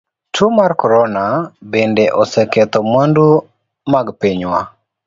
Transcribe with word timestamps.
Tuo 0.33 0.47
mar 0.57 0.71
corona 0.81 1.23
bende 1.71 2.03
oseketho 2.21 2.79
mwandu 2.89 3.25
mag 3.91 4.05
pinywa. 4.19 4.59